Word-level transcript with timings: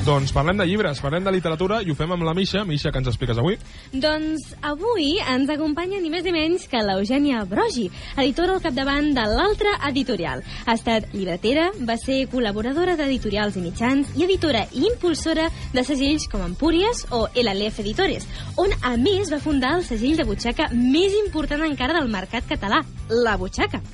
Doncs 0.00 0.30
parlem 0.32 0.56
de 0.56 0.64
llibres, 0.64 0.96
parlem 1.04 1.26
de 1.26 1.32
literatura 1.34 1.82
i 1.84 1.90
ho 1.92 1.94
fem 1.94 2.12
amb 2.14 2.24
la 2.24 2.32
Misha. 2.32 2.62
Misha, 2.64 2.88
què 2.88 3.02
ens 3.02 3.10
expliques 3.10 3.36
avui? 3.36 3.58
Doncs 3.92 4.46
avui 4.64 5.18
ens 5.20 5.52
acompanya 5.52 6.00
ni 6.00 6.08
més 6.08 6.24
ni 6.24 6.32
menys 6.32 6.64
que 6.72 6.80
l'Eugènia 6.80 7.42
Brogi, 7.50 7.84
editora 8.16 8.56
al 8.56 8.64
capdavant 8.64 9.10
de 9.12 9.26
l'altra 9.28 9.74
editorial. 9.90 10.40
Ha 10.64 10.78
estat 10.78 11.12
llibretera, 11.12 11.68
va 11.84 11.98
ser 12.00 12.22
col·laboradora 12.32 12.96
d'editorials 12.96 13.60
i 13.60 13.66
mitjans 13.66 14.16
i 14.16 14.24
editora 14.24 14.64
i 14.72 14.86
impulsora 14.88 15.50
de 15.76 15.84
segells 15.84 16.30
com 16.32 16.48
Empúries 16.48 17.04
o 17.12 17.26
LLF 17.34 17.84
Editores, 17.84 18.24
on 18.56 18.72
a 18.80 18.96
més 18.96 19.28
va 19.28 19.44
fundar 19.44 19.76
el 19.76 19.84
segell 19.84 20.16
de 20.16 20.24
butxaca 20.24 20.72
més 20.72 21.12
important 21.26 21.68
encara 21.68 22.00
del 22.00 22.08
mercat 22.08 22.48
català, 22.48 22.86
La 23.10 23.36
Butxaca. 23.36 23.84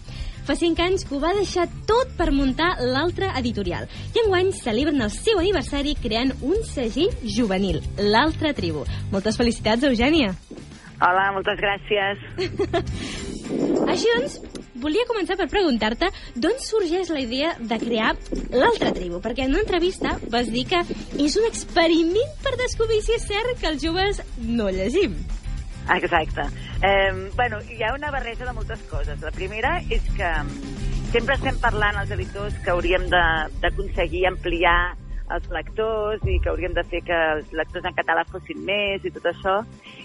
Fa 0.47 0.55
cinc 0.55 0.79
anys 0.79 1.03
que 1.03 1.17
ho 1.17 1.19
va 1.19 1.33
deixar 1.35 1.65
tot 1.89 2.13
per 2.15 2.29
muntar 2.31 2.77
l'altra 2.79 3.33
editorial. 3.41 3.89
I 4.15 4.21
enguany 4.23 4.53
celebren 4.55 5.03
el 5.03 5.11
seu 5.11 5.41
aniversari 5.43 5.97
creant 5.99 6.31
un 6.39 6.61
segell 6.69 7.11
juvenil, 7.37 7.81
l'altra 7.99 8.53
tribu. 8.55 8.85
Moltes 9.11 9.39
felicitats, 9.41 9.83
Eugènia. 9.89 10.37
Hola, 11.03 11.25
moltes 11.35 11.59
gràcies. 11.59 12.23
Així 13.91 14.13
doncs, 14.15 14.39
volia 14.79 15.07
començar 15.11 15.35
per 15.41 15.49
preguntar-te 15.51 16.13
d'on 16.39 16.63
sorgeix 16.63 17.11
la 17.11 17.25
idea 17.25 17.57
de 17.59 17.81
crear 17.83 18.13
l'altra 18.55 18.93
tribu, 18.95 19.19
perquè 19.25 19.49
en 19.49 19.57
una 19.57 19.65
entrevista 19.65 20.15
vas 20.31 20.47
dir 20.53 20.63
que 20.71 20.85
és 21.19 21.37
un 21.41 21.51
experiment 21.51 22.39
per 22.47 22.55
descobrir 22.63 23.03
si 23.03 23.19
és 23.19 23.27
cert 23.27 23.59
que 23.59 23.73
els 23.73 23.83
joves 23.83 24.23
no 24.47 24.71
llegim. 24.71 25.19
Exacte. 25.95 26.43
Eh, 26.83 27.31
bueno, 27.37 27.61
hi 27.63 27.83
ha 27.83 27.95
una 27.95 28.11
barreja 28.11 28.45
de 28.45 28.53
moltes 28.53 28.83
coses. 28.91 29.21
La 29.23 29.31
primera 29.31 29.79
és 29.89 30.03
que 30.17 30.31
sempre 31.13 31.37
estem 31.39 31.59
parlant 31.63 31.99
els 32.03 32.11
editors 32.11 32.57
que 32.65 32.73
hauríem 32.75 33.07
d'aconseguir 33.11 34.27
ampliar 34.27 34.97
els 35.35 35.47
lectors 35.51 36.23
i 36.27 36.37
que 36.43 36.51
hauríem 36.51 36.75
de 36.75 36.85
fer 36.87 37.01
que 37.07 37.17
els 37.37 37.53
lectors 37.57 37.87
en 37.89 37.95
català 37.97 38.23
fossin 38.31 38.61
més 38.67 39.05
i 39.07 39.13
tot 39.15 39.27
això. 39.31 39.57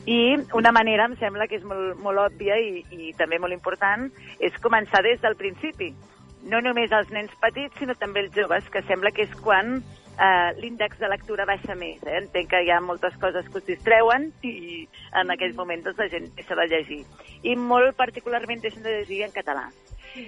I 0.10 0.38
una 0.58 0.72
manera, 0.74 1.06
em 1.10 1.18
sembla 1.20 1.48
que 1.50 1.60
és 1.60 1.66
molt, 1.68 2.00
molt 2.02 2.24
òbvia 2.28 2.58
i, 2.62 2.86
i 2.92 3.12
també 3.18 3.40
molt 3.42 3.54
important, 3.54 4.08
és 4.40 4.58
començar 4.64 5.04
des 5.06 5.22
del 5.22 5.38
principi. 5.38 5.92
No 6.50 6.62
només 6.62 6.94
els 6.94 7.12
nens 7.14 7.34
petits, 7.42 7.78
sinó 7.78 7.94
també 7.94 8.26
els 8.26 8.34
joves, 8.34 8.66
que 8.74 8.82
sembla 8.88 9.12
que 9.14 9.28
és 9.28 9.36
quan 9.46 9.84
eh, 10.20 10.52
l'índex 10.60 11.00
de 11.00 11.10
lectura 11.10 11.46
baixa 11.46 11.76
més. 11.76 12.02
Eh? 12.06 12.18
Entenc 12.24 12.52
que 12.52 12.64
hi 12.66 12.72
ha 12.72 12.82
moltes 12.82 13.16
coses 13.22 13.48
que 13.48 13.62
us 13.62 13.70
distreuen 13.70 14.32
i 14.48 14.84
en 15.22 15.32
aquell 15.34 15.56
moment 15.58 15.84
doncs, 15.86 16.00
la 16.02 16.10
gent 16.12 16.30
deixa 16.36 16.58
de 16.58 16.68
llegir. 16.72 17.02
I 17.44 17.56
molt 17.56 17.96
particularment 18.00 18.62
deixen 18.64 18.84
de 18.84 19.00
llegir 19.00 19.24
en 19.28 19.34
català. 19.36 19.70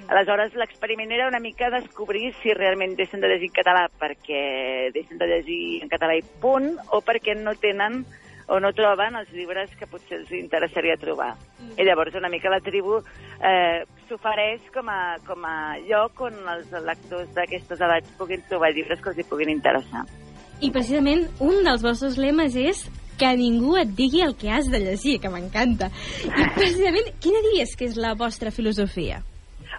Aleshores, 0.07 0.53
l'experiment 0.55 1.11
era 1.11 1.27
una 1.27 1.41
mica 1.43 1.69
descobrir 1.69 2.31
si 2.39 2.53
realment 2.55 2.95
deixen 2.95 3.19
de 3.19 3.27
llegir 3.27 3.49
en 3.51 3.57
català 3.57 3.87
perquè 3.99 4.91
deixen 4.95 5.19
de 5.19 5.27
llegir 5.27 5.63
en 5.83 5.91
català 5.91 6.15
i 6.15 6.23
punt, 6.39 6.77
o 6.95 7.01
perquè 7.03 7.35
no 7.35 7.55
tenen 7.59 8.05
o 8.47 8.59
no 8.59 8.73
troben 8.75 9.15
els 9.19 9.31
llibres 9.35 9.71
que 9.79 9.87
potser 9.87 10.19
els 10.21 10.31
interessaria 10.35 10.97
trobar. 10.99 11.33
I 11.77 11.85
llavors 11.87 12.15
una 12.19 12.31
mica 12.31 12.51
la 12.51 12.61
tribu 12.63 12.99
eh, 12.99 13.83
s'ofereix 14.09 14.67
com, 14.73 14.89
a, 14.89 15.17
com 15.27 15.45
a 15.47 15.77
lloc 15.87 16.25
on 16.27 16.41
els 16.55 16.73
lectors 16.85 17.31
d'aquestes 17.37 17.79
edats 17.79 18.17
puguin 18.19 18.43
trobar 18.49 18.73
llibres 18.73 19.01
que 19.01 19.13
els 19.13 19.21
hi 19.21 19.29
puguin 19.29 19.53
interessar. 19.53 20.03
I 20.63 20.71
precisament 20.71 21.25
un 21.43 21.63
dels 21.65 21.83
vostres 21.83 22.19
lemes 22.21 22.55
és 22.59 22.85
que 23.19 23.29
ningú 23.37 23.75
et 23.77 23.91
digui 23.97 24.23
el 24.25 24.35
que 24.39 24.49
has 24.51 24.69
de 24.71 24.79
llegir, 24.81 25.19
que 25.21 25.31
m'encanta. 25.31 25.89
I 26.25 26.49
precisament, 26.57 27.13
quina 27.23 27.43
diries 27.49 27.75
que 27.77 27.87
és 27.89 27.99
la 27.99 28.15
vostra 28.19 28.51
filosofia? 28.51 29.21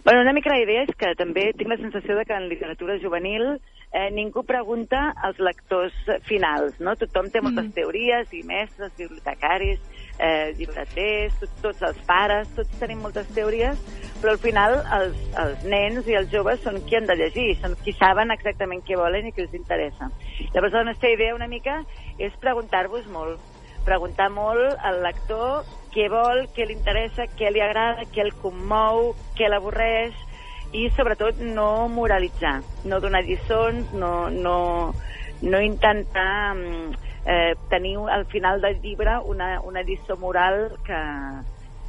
Bueno, 0.05 0.21
una 0.21 0.35
mica 0.37 0.53
la 0.53 0.61
idea 0.61 0.83
és 0.85 0.93
que 1.01 1.15
també 1.17 1.47
tinc 1.57 1.71
la 1.73 1.81
sensació 1.81 2.19
de 2.19 2.27
que 2.29 2.37
en 2.37 2.51
literatura 2.51 2.99
juvenil 3.01 3.55
eh, 3.95 4.11
ningú 4.11 4.43
pregunta 4.43 5.13
als 5.23 5.39
lectors 5.39 5.95
finals, 6.27 6.81
no? 6.83 6.97
Tothom 6.99 7.31
té 7.31 7.41
moltes 7.41 7.69
Mm. 7.69 7.75
teories, 7.77 8.33
i 8.35 8.43
mestres, 8.43 8.91
bibliotecaris, 8.99 9.79
eh, 10.19 10.53
llibreters, 10.59 11.39
tots, 11.39 11.63
tots 11.63 11.83
els 11.83 12.01
pares, 12.07 12.49
tots 12.57 12.81
tenim 12.81 12.99
moltes 12.99 13.29
teories, 13.35 13.79
però 14.21 14.35
al 14.35 14.43
final 14.43 14.83
els, 14.99 15.17
els 15.39 15.65
nens 15.65 16.09
i 16.09 16.19
els 16.19 16.31
joves 16.33 16.61
són 16.67 16.81
qui 16.87 16.97
han 16.99 17.07
de 17.07 17.15
llegir, 17.15 17.55
són 17.63 17.77
qui 17.85 17.93
saben 17.93 18.35
exactament 18.35 18.83
què 18.83 18.99
volen 18.99 19.27
i 19.29 19.33
què 19.33 19.47
els 19.47 19.55
interessa. 19.55 20.11
Llavors 20.53 20.73
la 20.73 20.85
nostra 20.91 21.11
idea 21.15 21.35
una 21.35 21.47
mica 21.49 21.85
és 22.19 22.35
preguntar-vos 22.41 23.07
molt, 23.07 23.39
preguntar 23.85 24.31
molt 24.31 24.79
al 24.83 25.03
lector 25.03 25.65
què 25.95 26.09
vol, 26.11 26.49
què 26.57 26.67
li 26.67 26.75
interessa, 26.75 27.29
què 27.39 27.53
li 27.53 27.61
agrada, 27.63 28.03
què 28.11 28.23
el 28.25 28.33
commou, 28.43 29.15
què 29.39 29.47
l'avorreix, 29.49 30.15
i 30.75 30.89
sobretot 30.97 31.39
no 31.39 31.87
moralitzar, 31.89 32.59
no 32.85 32.99
donar 33.01 33.23
lliçons, 33.25 33.93
no, 33.95 34.29
no, 34.31 34.93
no 35.43 35.61
intentar 35.63 36.55
mm, 36.57 36.95
eh, 37.27 37.55
tenir 37.71 37.97
al 38.11 38.27
final 38.27 38.61
del 38.61 38.81
llibre 38.83 39.19
una, 39.25 39.61
una 39.61 39.83
lliçó 39.83 40.17
moral 40.17 40.73
que, 40.85 41.01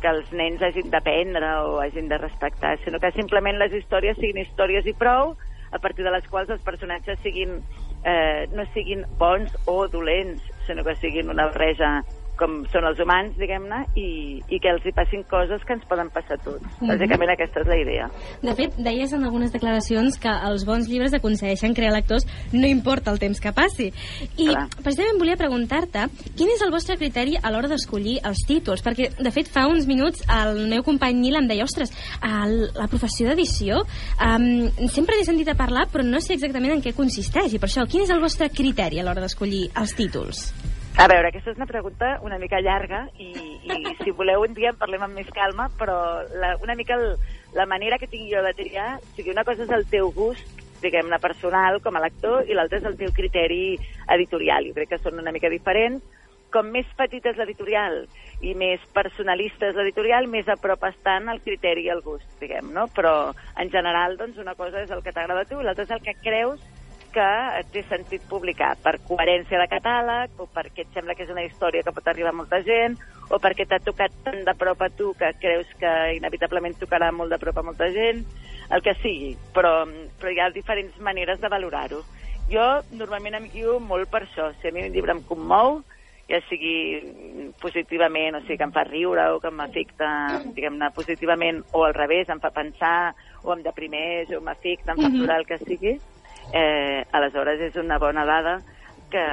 que 0.01 0.11
els 0.13 0.29
nens 0.31 0.61
hagin 0.61 0.91
d'aprendre 0.93 1.49
o 1.65 1.79
hagin 1.81 2.11
de 2.11 2.19
respectar, 2.21 2.77
sinó 2.83 3.01
que 3.01 3.11
simplement 3.17 3.57
les 3.57 3.73
històries 3.73 4.21
siguin 4.21 4.43
històries 4.43 4.85
i 4.85 4.93
prou, 4.93 5.33
a 5.71 5.79
partir 5.81 6.05
de 6.05 6.13
les 6.13 6.27
quals 6.29 6.53
els 6.53 6.61
personatges 6.63 7.17
siguin, 7.25 7.57
eh, 8.05 8.45
no 8.53 8.67
siguin 8.75 9.01
bons 9.17 9.49
o 9.65 9.87
dolents, 9.89 10.45
sinó 10.69 10.85
que 10.85 10.95
siguin 11.01 11.33
una 11.33 11.49
barreja 11.49 11.97
com 12.39 12.61
són 12.73 12.87
els 12.89 12.99
humans, 13.01 13.35
diguem-ne, 13.39 13.81
i, 13.99 14.07
i 14.49 14.59
que 14.61 14.71
els 14.71 14.85
hi 14.85 14.93
passin 14.95 15.23
coses 15.29 15.63
que 15.65 15.75
ens 15.77 15.85
poden 15.89 16.09
passar 16.13 16.37
a 16.39 16.43
tots. 16.43 16.65
Mhm. 16.79 16.91
Bàsicament 16.91 17.33
aquesta 17.33 17.63
és 17.63 17.69
la 17.71 17.79
idea. 17.79 18.09
De 18.41 18.55
fet, 18.57 18.75
deies 18.77 19.13
en 19.13 19.23
algunes 19.23 19.53
declaracions 19.53 20.19
que 20.21 20.33
els 20.49 20.65
bons 20.67 20.89
llibres 20.89 21.13
aconsegueixen 21.13 21.75
crear 21.75 21.93
lectors 21.95 22.27
no 22.53 22.67
importa 22.67 23.11
el 23.11 23.19
temps 23.19 23.39
que 23.41 23.53
passi. 23.55 23.91
I 24.37 24.49
Clar. 24.49 24.67
precisament 24.81 25.19
volia 25.19 25.37
preguntar-te 25.39 26.07
quin 26.35 26.51
és 26.53 26.61
el 26.65 26.73
vostre 26.73 26.97
criteri 26.97 27.37
a 27.41 27.51
l'hora 27.51 27.71
d'escollir 27.71 28.19
els 28.25 28.43
títols? 28.47 28.83
Perquè, 28.85 29.11
de 29.17 29.31
fet, 29.31 29.49
fa 29.51 29.67
uns 29.67 29.87
minuts 29.87 30.23
el 30.29 30.65
meu 30.69 30.83
company 30.83 31.15
Nil 31.15 31.39
em 31.39 31.47
deia 31.47 31.65
ostres, 31.65 31.93
el, 32.21 32.69
la 32.75 32.87
professió 32.91 33.29
d'edició 33.29 33.81
um, 33.81 34.47
sempre 34.91 35.17
n'he 35.17 35.27
sentit 35.27 35.49
a 35.51 35.57
parlar 35.57 35.87
però 35.91 36.05
no 36.05 36.21
sé 36.23 36.35
exactament 36.35 36.77
en 36.77 36.83
què 36.85 36.95
consisteix 36.97 37.55
i 37.55 37.61
per 37.61 37.69
això, 37.69 37.85
quin 37.89 38.05
és 38.05 38.13
el 38.13 38.23
vostre 38.23 38.49
criteri 38.53 38.99
a 38.99 39.05
l'hora 39.07 39.23
d'escollir 39.23 39.67
els 39.81 39.95
títols? 39.97 40.49
A 40.95 41.09
veure, 41.11 41.27
aquesta 41.27 41.51
és 41.51 41.57
una 41.59 41.67
pregunta 41.67 42.13
una 42.23 42.37
mica 42.39 42.61
llarga 42.63 43.01
i, 43.19 43.33
i 43.67 43.95
si 43.99 44.13
voleu 44.15 44.45
un 44.45 44.53
dia 44.55 44.69
en 44.71 44.77
parlem 44.79 45.01
amb 45.03 45.17
més 45.19 45.27
calma, 45.35 45.65
però 45.75 45.97
la, 46.39 46.53
una 46.63 46.75
mica 46.79 46.95
el, 46.95 47.17
la 47.57 47.65
manera 47.67 47.97
que 47.99 48.07
tinc 48.07 48.29
jo 48.31 48.39
de 48.45 48.53
triar, 48.55 48.93
o 49.01 49.09
sigui, 49.17 49.33
una 49.33 49.43
cosa 49.43 49.65
és 49.65 49.73
el 49.75 49.83
teu 49.91 50.13
gust, 50.15 50.61
diguem-ne, 50.79 51.19
personal 51.19 51.81
com 51.83 51.99
a 51.99 52.03
lector, 52.05 52.47
i 52.47 52.55
l'altra 52.55 52.79
és 52.79 52.87
el 52.87 52.95
teu 53.01 53.11
criteri 53.11 53.75
editorial. 54.15 54.69
Jo 54.69 54.77
crec 54.77 54.93
que 54.93 55.01
són 55.01 55.19
una 55.19 55.35
mica 55.35 55.51
diferents. 55.51 55.99
Com 56.53 56.69
més 56.71 56.87
petita 56.95 57.33
és 57.33 57.41
l'editorial 57.41 58.05
i 58.47 58.53
més 58.55 58.79
personalista 58.95 59.67
és 59.67 59.75
l'editorial, 59.75 60.29
més 60.31 60.47
a 60.47 60.55
prop 60.55 60.85
estan 60.87 61.27
el 61.33 61.43
criteri 61.43 61.89
i 61.89 61.91
el 61.91 62.05
gust, 62.05 62.29
diguem, 62.39 62.71
no? 62.71 62.87
Però, 62.95 63.33
en 63.59 63.73
general, 63.73 64.15
doncs, 64.15 64.39
una 64.39 64.55
cosa 64.55 64.85
és 64.85 64.95
el 64.95 65.03
que 65.03 65.11
t'agrada 65.11 65.43
a 65.43 65.49
tu 65.49 65.59
i 65.59 65.67
l'altra 65.67 65.83
és 65.89 65.91
el 65.91 66.05
que 66.05 66.15
creus 66.23 66.63
que 67.15 67.63
té 67.71 67.85
sentit 67.87 68.25
publicar 68.27 68.73
per 68.83 68.97
coherència 69.07 69.59
de 69.61 69.67
catàleg 69.71 70.41
o 70.43 70.49
perquè 70.51 70.83
et 70.83 70.97
sembla 70.97 71.15
que 71.15 71.23
és 71.23 71.31
una 71.31 71.45
història 71.47 71.83
que 71.85 71.93
pot 71.95 72.07
arribar 72.11 72.33
a 72.33 72.39
molta 72.41 72.59
gent 72.65 72.97
o 73.31 73.39
perquè 73.41 73.65
t'ha 73.69 73.79
tocat 73.83 74.13
tant 74.25 74.41
de 74.45 74.55
prop 74.59 74.83
a 74.83 74.89
tu 74.91 75.13
que 75.17 75.31
creus 75.39 75.71
que 75.79 75.93
inevitablement 76.17 76.75
tocarà 76.81 77.13
molt 77.15 77.31
de 77.31 77.39
prop 77.41 77.57
a 77.61 77.65
molta 77.65 77.87
gent, 77.95 78.21
el 78.75 78.83
que 78.83 78.93
sigui. 79.01 79.33
Però, 79.55 79.73
però 80.19 80.33
hi 80.33 80.41
ha 80.43 80.51
diferents 80.53 80.99
maneres 80.99 81.39
de 81.41 81.51
valorar-ho. 81.51 82.03
Jo 82.51 82.65
normalment 82.93 83.39
em 83.39 83.49
guio 83.53 83.79
molt 83.79 84.11
per 84.11 84.25
això. 84.25 84.51
Si 84.59 84.69
a 84.69 84.73
mi 84.75 84.83
un 84.85 84.93
llibre 84.93 85.15
em 85.15 85.23
commou, 85.25 85.79
ja 86.29 86.41
sigui 86.49 87.53
positivament, 87.61 88.35
o 88.35 88.41
sigui, 88.43 88.57
que 88.59 88.67
em 88.67 88.73
fa 88.75 88.83
riure 88.85 89.29
o 89.33 89.39
que 89.41 89.53
m'afecta, 89.53 90.09
diguem-ne, 90.57 90.91
positivament, 90.93 91.61
o 91.73 91.85
al 91.85 91.95
revés, 91.97 92.29
em 92.29 92.41
fa 92.41 92.51
pensar, 92.53 93.13
o 93.43 93.53
em 93.53 93.63
deprimeix, 93.65 94.33
o 94.33 94.41
m'afecta, 94.41 94.93
em 94.93 95.03
fa 95.03 95.11
plorar, 95.13 95.39
el 95.41 95.49
que 95.49 95.59
sigui, 95.63 95.95
eh, 96.53 97.03
aleshores 97.11 97.61
és 97.69 97.77
una 97.81 97.99
bona 98.01 98.25
dada 98.27 98.59
que 99.11 99.23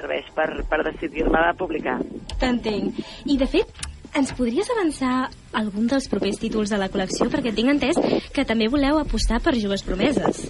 serveix 0.00 0.26
per, 0.36 0.48
per 0.68 0.82
decidir-me 0.90 1.38
a 1.38 1.54
publicar. 1.56 1.98
T'entenc. 2.40 2.98
I, 3.26 3.38
de 3.40 3.48
fet, 3.48 3.70
ens 4.18 4.32
podries 4.34 4.68
avançar 4.74 5.30
algun 5.56 5.86
dels 5.90 6.08
propers 6.10 6.40
títols 6.42 6.72
de 6.72 6.78
la 6.80 6.90
col·lecció? 6.92 7.28
Perquè 7.30 7.52
tinc 7.54 7.72
entès 7.74 8.00
que 8.34 8.46
també 8.46 8.68
voleu 8.70 8.98
apostar 8.98 9.40
per 9.44 9.54
joves 9.58 9.84
promeses. 9.86 10.44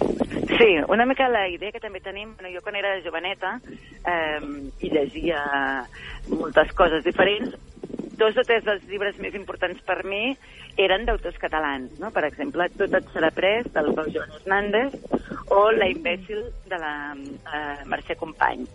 Sí, 0.51 0.71
una 0.93 1.05
mica 1.09 1.29
la 1.29 1.47
idea 1.49 1.71
que 1.73 1.81
també 1.81 2.01
tenim, 2.03 2.33
bueno, 2.37 2.51
jo 2.53 2.61
quan 2.65 2.77
era 2.77 2.97
joveneta 3.05 3.55
eh, 4.05 4.41
i 4.81 4.91
llegia 4.93 5.41
moltes 6.29 6.73
coses 6.77 7.05
diferents, 7.05 7.55
dos 8.21 8.37
o 8.37 8.45
tres 8.45 8.63
dels 8.67 8.83
llibres 8.85 9.17
més 9.17 9.33
importants 9.37 9.81
per 9.87 10.03
mi 10.05 10.35
eren 10.79 11.07
d'autors 11.07 11.39
catalans, 11.41 11.97
no? 11.99 12.11
Per 12.13 12.23
exemple, 12.27 12.69
Tot 12.77 12.93
et 12.99 13.07
serà 13.15 13.31
pres, 13.33 13.65
del 13.73 13.91
Pau 13.97 14.07
Joan 14.13 14.35
Hernández, 14.37 14.93
o 15.49 15.71
La 15.73 15.89
imbècil, 15.89 16.45
de 16.69 16.79
la 16.79 16.93
eh, 17.17 17.81
Mercè 17.89 18.15
Company. 18.19 18.67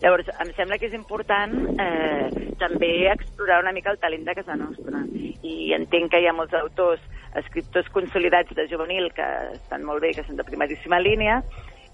Llavors, 0.00 0.28
em 0.40 0.52
sembla 0.56 0.78
que 0.80 0.88
és 0.88 0.96
important 0.96 1.56
eh, 1.80 2.28
també 2.60 2.92
explorar 3.10 3.60
una 3.64 3.72
mica 3.76 3.92
el 3.92 3.98
talent 4.00 4.28
de 4.28 4.36
casa 4.36 4.56
nostra. 4.56 5.02
I 5.40 5.72
entenc 5.76 6.12
que 6.12 6.20
hi 6.20 6.28
ha 6.28 6.36
molts 6.36 6.54
autors, 6.56 7.02
escriptors 7.40 7.88
consolidats 7.94 8.54
de 8.56 8.68
juvenil 8.70 9.10
que 9.16 9.26
estan 9.56 9.84
molt 9.86 10.04
bé, 10.04 10.14
que 10.16 10.24
són 10.26 10.40
de 10.40 10.46
primeríssima 10.46 11.00
línia, 11.00 11.40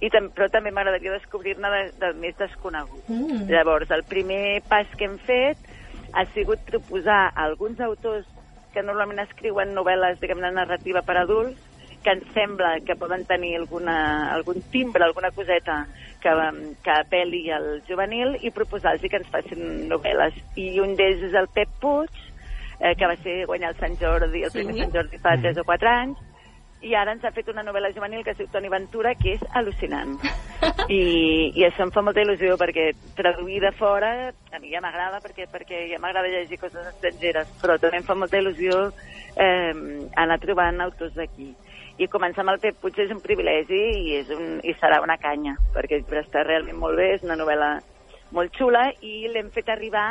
i 0.01 0.11
tam 0.13 0.29
però 0.37 0.51
també 0.53 0.71
m'agradaria 0.75 1.17
descobrir-ne 1.17 1.71
de, 1.73 1.83
del 2.03 2.19
més 2.21 2.37
desconegut. 2.39 3.03
Mm. 3.09 3.47
Llavors, 3.51 3.91
el 3.95 4.05
primer 4.09 4.61
pas 4.69 4.91
que 4.99 5.09
hem 5.09 5.17
fet 5.27 5.75
ha 6.17 6.25
sigut 6.33 6.61
proposar 6.65 7.29
a 7.35 7.45
alguns 7.45 7.81
autors 7.85 8.27
que 8.73 8.83
normalment 8.85 9.21
escriuen 9.23 9.75
novel·les, 9.77 10.19
diguem-ne, 10.21 10.51
narrativa 10.57 11.03
per 11.05 11.19
adults, 11.23 11.61
que 12.05 12.13
ens 12.15 12.27
sembla 12.35 12.77
que 12.87 12.95
poden 12.97 13.25
tenir 13.27 13.57
alguna, 13.59 13.97
algun 14.35 14.61
timbre, 14.73 15.05
alguna 15.05 15.31
coseta 15.35 15.81
que, 16.23 16.33
que 16.85 16.93
apel·li 16.95 17.43
al 17.53 17.83
juvenil 17.89 18.37
i 18.47 18.53
proposar-los 18.55 19.03
que 19.11 19.19
ens 19.21 19.33
facin 19.33 19.89
novel·les. 19.91 20.37
I 20.61 20.69
un 20.85 20.95
d'ells 20.99 21.25
és 21.31 21.35
el 21.35 21.49
Pep 21.55 21.73
Puig, 21.83 22.13
eh, 22.81 22.95
que 22.95 23.09
va 23.11 23.17
ser 23.25 23.41
guanyar 23.51 23.73
el 23.75 23.81
Sant 23.81 23.99
Jordi, 24.01 24.45
el 24.45 24.53
Sí. 24.55 24.61
primer 24.63 24.77
Sant 24.85 24.95
Jordi 24.95 25.19
fa 25.25 25.37
3 25.41 25.59
o 25.59 25.65
4 25.65 25.89
anys, 25.91 26.19
i 26.87 26.95
ara 26.95 27.13
ens 27.17 27.25
ha 27.27 27.33
fet 27.35 27.49
una 27.51 27.65
novel·la 27.67 27.91
juvenil 27.95 28.23
que 28.25 28.33
es 28.33 28.39
diu 28.39 28.49
Toni 28.53 28.71
Ventura, 28.71 29.15
que 29.19 29.35
és 29.35 29.43
al·lucinant. 29.59 30.15
I, 30.93 31.01
I 31.59 31.65
això 31.67 31.87
em 31.87 31.93
fa 31.95 32.05
molta 32.07 32.23
il·lusió, 32.23 32.55
perquè 32.61 32.89
traduir 33.19 33.59
de 33.65 33.73
fora 33.77 34.13
a 34.31 34.61
mi 34.63 34.71
ja 34.73 34.83
m'agrada, 34.85 35.21
perquè, 35.25 35.49
perquè 35.53 35.87
ja 35.91 36.01
m'agrada 36.03 36.31
llegir 36.31 36.61
coses 36.63 36.87
estrangeres, 36.93 37.51
però 37.63 37.79
també 37.83 38.01
em 38.01 38.07
fa 38.07 38.17
molta 38.19 38.39
il·lusió 38.39 38.87
eh, 39.35 39.73
anar 40.23 40.39
trobant 40.43 40.81
autors 40.87 41.17
d'aquí. 41.19 41.51
I 41.99 42.11
començar 42.13 42.45
amb 42.45 42.53
el 42.55 42.63
Pep 42.63 42.79
Puig 42.83 42.99
és 43.01 43.13
un 43.15 43.23
privilegi 43.25 43.81
i, 43.81 44.07
és 44.21 44.31
un, 44.35 44.59
i 44.63 44.77
serà 44.81 45.01
una 45.03 45.17
canya, 45.19 45.57
perquè 45.75 46.03
està 46.21 46.45
realment 46.45 46.79
molt 46.79 47.01
bé, 47.01 47.15
és 47.17 47.25
una 47.27 47.39
novel·la 47.41 47.73
molt 48.37 48.55
xula 48.59 48.91
i 49.01 49.27
l'hem 49.33 49.51
fet 49.55 49.71
arribar 49.73 50.09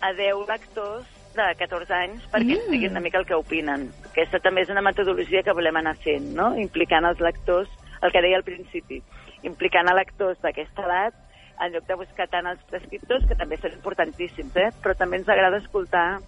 a 0.00 0.12
10 0.14 0.46
lectors 0.48 1.17
de 1.34 1.54
14 1.58 1.94
anys 1.94 2.24
perquè 2.32 2.56
Mm. 2.56 2.70
diguin 2.70 2.90
una 2.90 3.00
mica 3.00 3.18
el 3.18 3.26
que 3.26 3.34
opinen. 3.34 3.90
Aquesta 4.10 4.40
també 4.40 4.62
és 4.62 4.70
una 4.70 4.82
metodologia 4.82 5.42
que 5.42 5.52
volem 5.52 5.76
anar 5.76 5.96
fent, 5.96 6.34
no? 6.34 6.56
implicant 6.56 7.04
els 7.04 7.20
lectors, 7.20 7.68
el 8.02 8.12
que 8.12 8.22
deia 8.22 8.36
al 8.36 8.44
principi, 8.44 9.02
implicant 9.42 9.88
a 9.88 9.94
lectors 9.94 10.38
d'aquesta 10.40 10.82
edat 10.82 11.14
en 11.60 11.72
lloc 11.72 11.86
de 11.86 11.94
buscar 11.94 12.28
tant 12.28 12.46
els 12.46 12.62
prescriptors, 12.70 13.26
que 13.26 13.34
també 13.34 13.56
són 13.56 13.72
importantíssims, 13.72 14.54
eh? 14.56 14.70
però 14.82 14.94
també 14.96 15.16
ens 15.18 15.28
agrada 15.28 15.58
escoltar 15.58 16.20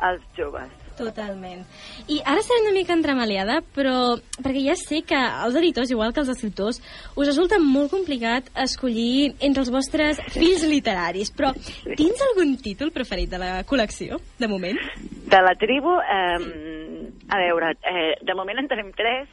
els 0.00 0.22
joves. 0.36 0.85
Totalment. 0.96 1.64
I 2.08 2.20
ara 2.24 2.42
seré 2.42 2.62
una 2.64 2.72
mica 2.72 2.94
entremaliada, 2.96 3.60
però 3.74 4.16
perquè 4.42 4.62
ja 4.64 4.76
sé 4.80 5.02
que 5.06 5.18
els 5.18 5.56
editors, 5.60 5.90
igual 5.92 6.14
que 6.14 6.20
els 6.24 6.32
escriptors, 6.32 6.80
us 7.14 7.26
resulta 7.26 7.58
molt 7.62 7.90
complicat 7.92 8.48
escollir 8.64 9.34
entre 9.40 9.62
els 9.64 9.70
vostres 9.70 10.20
fills 10.34 10.64
literaris, 10.68 11.32
però 11.36 11.52
tens 11.96 12.22
algun 12.30 12.56
títol 12.62 12.92
preferit 12.92 13.30
de 13.30 13.38
la 13.42 13.52
col·lecció, 13.68 14.20
de 14.38 14.48
moment? 14.48 14.78
De 15.26 15.42
la 15.42 15.54
tribu, 15.60 15.98
eh, 16.00 17.10
a 17.28 17.38
veure, 17.42 17.74
eh, 17.82 18.14
de 18.22 18.34
moment 18.34 18.58
en 18.58 18.68
tenim 18.68 18.92
tres, 18.96 19.28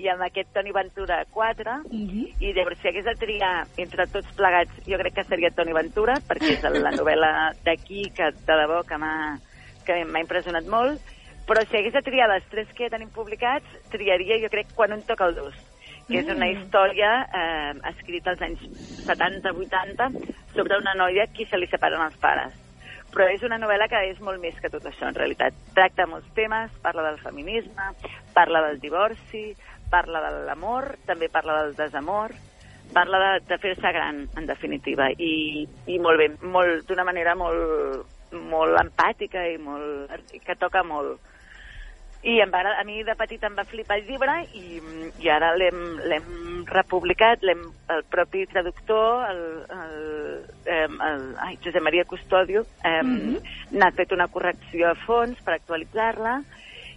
i 0.00 0.08
amb 0.08 0.22
aquest 0.22 0.52
Toni 0.54 0.72
Ventura 0.72 1.24
quatre, 1.32 1.72
Mhm. 1.90 2.26
i 2.40 2.52
llavors 2.52 2.78
si 2.80 2.88
hagués 2.88 3.04
de 3.04 3.14
triar 3.14 3.66
entre 3.76 4.06
tots 4.06 4.28
plegats, 4.36 4.72
jo 4.86 4.96
crec 4.98 5.14
que 5.14 5.24
seria 5.24 5.50
Toni 5.50 5.72
Ventura, 5.72 6.14
perquè 6.28 6.52
és 6.56 6.62
la 6.62 6.90
novel·la 7.00 7.52
d'aquí 7.64 8.10
que 8.14 8.30
de 8.30 8.54
debò 8.54 8.82
que 8.86 8.98
m'ha 8.98 9.38
que 9.90 10.04
m'ha 10.06 10.22
impressionat 10.22 10.70
molt, 10.70 11.02
però 11.50 11.66
si 11.66 11.76
hagués 11.76 11.98
de 11.98 12.06
triar 12.06 12.30
les 12.30 12.46
tres 12.52 12.70
que 12.78 12.92
tenim 12.92 13.10
publicats, 13.10 13.66
triaria 13.90 14.38
jo 14.44 14.52
crec 14.52 14.70
quan 14.78 14.94
un 14.94 15.02
toca 15.08 15.26
el 15.26 15.36
dos 15.42 15.58
que 16.10 16.18
és 16.24 16.30
una 16.32 16.48
història 16.50 17.10
eh, 17.22 17.74
escrita 17.92 18.32
als 18.32 18.42
anys 18.42 18.62
70-80 19.06 20.08
sobre 20.56 20.78
una 20.80 20.96
noia 20.98 21.28
qui 21.30 21.46
se 21.46 21.58
li 21.60 21.68
separen 21.70 22.02
els 22.02 22.18
pares. 22.22 22.56
Però 23.14 23.26
és 23.30 23.42
una 23.46 23.58
novel·la 23.62 23.88
que 23.90 24.00
és 24.10 24.18
molt 24.22 24.42
més 24.42 24.58
que 24.62 24.70
tot 24.70 24.86
això, 24.86 25.08
en 25.08 25.18
realitat. 25.18 25.54
Tracta 25.74 26.06
molts 26.10 26.30
temes, 26.34 26.70
parla 26.82 27.06
del 27.08 27.18
feminisme, 27.22 27.90
parla 28.34 28.62
del 28.68 28.78
divorci, 28.82 29.50
parla 29.90 30.22
de 30.26 30.44
l'amor, 30.46 30.96
també 31.06 31.30
parla 31.30 31.60
del 31.62 31.74
desamor, 31.78 32.34
parla 32.94 33.18
de, 33.22 33.32
de 33.46 33.58
fer-se 33.62 33.92
gran, 33.94 34.24
en 34.38 34.46
definitiva, 34.46 35.10
i, 35.18 35.66
i 35.90 35.98
molt 36.02 36.22
bé, 36.22 36.30
molt, 36.42 36.86
d'una 36.90 37.06
manera 37.06 37.36
molt, 37.38 38.06
molt 38.32 38.78
empàtica 38.80 39.46
i 39.48 39.58
molt, 39.58 40.12
que 40.44 40.56
toca 40.58 40.84
molt. 40.86 41.18
I 42.20 42.34
em 42.44 42.50
va, 42.52 42.60
a 42.76 42.84
mi 42.84 42.98
de 43.00 43.14
petit 43.16 43.44
em 43.48 43.54
va 43.56 43.64
flipar 43.64 43.96
el 43.96 44.04
llibre 44.04 44.34
i, 44.52 44.80
i 45.24 45.30
ara 45.32 45.54
l'hem 45.56 46.66
republicat, 46.68 47.40
l'hem 47.40 47.62
el 47.94 48.02
propi 48.12 48.44
traductor, 48.50 49.24
el, 49.30 49.40
el, 49.72 49.94
el, 50.66 50.98
el 51.06 51.24
ai, 51.40 51.56
Josep 51.64 51.80
Maria 51.80 52.04
Custodio, 52.04 52.66
eh, 52.84 53.02
mm 53.02 53.16
-hmm. 53.16 53.40
n'ha 53.72 53.90
fet 53.92 54.12
una 54.12 54.28
correcció 54.28 54.90
a 54.90 54.94
fons 55.06 55.40
per 55.40 55.54
actualitzar-la 55.54 56.42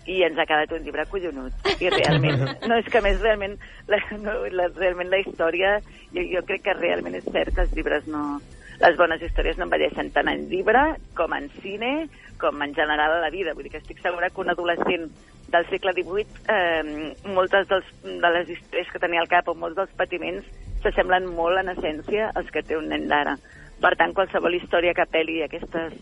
i 0.06 0.24
ens 0.24 0.38
ha 0.38 0.46
quedat 0.46 0.72
un 0.72 0.84
llibre 0.84 1.06
collonut. 1.06 1.54
I 1.80 1.90
realment, 1.90 2.44
no, 2.68 2.76
és 2.76 2.90
que 2.92 3.02
més 3.02 3.22
realment 3.22 3.56
la, 3.88 4.00
no, 4.20 4.34
la, 4.52 4.68
realment 4.76 5.10
la 5.10 5.20
història, 5.24 5.80
jo, 6.12 6.22
jo 6.36 6.44
crec 6.44 6.64
que 6.64 6.74
realment 6.74 7.16
és 7.16 7.32
cert 7.32 7.56
que 7.56 7.62
els 7.62 7.74
llibres 7.74 8.08
no, 8.08 8.42
les 8.84 8.98
bones 9.00 9.22
històries 9.24 9.58
no 9.58 9.68
envelleixen 9.68 10.10
tant 10.12 10.28
en 10.28 10.48
llibre 10.52 10.82
com 11.16 11.34
en 11.36 11.48
cine, 11.62 12.10
com 12.42 12.62
en 12.66 12.74
general 12.76 13.16
a 13.16 13.22
la 13.24 13.32
vida. 13.32 13.54
Vull 13.56 13.68
dir 13.68 13.72
que 13.76 13.82
estic 13.84 14.02
segura 14.04 14.30
que 14.30 14.44
un 14.44 14.52
adolescent 14.52 15.08
del 15.54 15.68
segle 15.70 15.94
XVIII, 15.96 16.26
eh, 16.50 17.32
moltes 17.36 17.70
dels, 17.70 17.90
de 18.04 18.32
les 18.36 18.50
històries 18.50 18.92
que 18.92 19.00
tenia 19.00 19.22
al 19.22 19.32
cap 19.32 19.48
o 19.48 19.56
molts 19.56 19.78
dels 19.78 19.94
patiments 20.00 20.48
s'assemblen 20.84 21.30
molt 21.38 21.62
en 21.62 21.72
essència 21.76 22.32
als 22.36 22.50
que 22.52 22.64
té 22.66 22.76
un 22.76 22.90
nen 22.92 23.08
d'ara. 23.08 23.38
Per 23.84 23.94
tant, 24.00 24.16
qualsevol 24.18 24.58
història 24.58 24.96
que 24.98 25.06
apel·li 25.06 25.42
a 25.42 25.48
aquestes, 25.48 25.96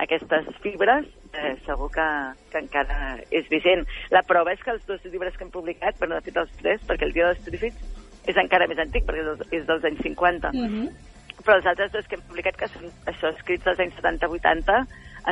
aquestes 0.00 0.48
fibres 0.64 1.04
eh, 1.34 1.56
segur 1.66 1.90
que, 1.92 2.08
que 2.52 2.62
encara 2.64 3.16
és 3.30 3.48
vigent. 3.52 3.84
La 4.14 4.24
prova 4.24 4.54
és 4.56 4.62
que 4.64 4.72
els 4.72 4.86
dos 4.88 5.04
llibres 5.04 5.36
que 5.36 5.44
hem 5.44 5.52
publicat, 5.52 5.98
però 6.00 6.16
de 6.16 6.24
fet 6.24 6.40
els 6.40 6.60
tres, 6.62 6.84
perquè 6.88 7.08
el 7.08 7.16
Dia 7.16 7.32
dels 7.32 7.44
Trífids 7.44 8.28
és 8.30 8.38
encara 8.38 8.68
més 8.70 8.78
antic, 8.78 9.04
perquè 9.04 9.24
és 9.24 9.30
dels, 9.32 9.48
és 9.50 9.66
dels 9.66 9.90
anys 9.90 10.04
50, 10.06 10.52
Mm 10.52 10.68
-hmm. 10.68 11.11
Però 11.40 11.58
els 11.58 11.68
altres 11.70 11.92
dos 11.94 12.08
que 12.08 12.18
hem 12.18 12.24
publicat, 12.28 12.56
que 12.60 12.68
són 12.72 12.88
això, 13.10 13.32
escrits 13.32 13.66
als 13.70 13.80
anys 13.82 13.98
70-80, 14.00 14.82